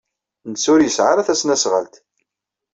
[0.51, 1.95] Netta ur yesɛi ara tasnasɣalt.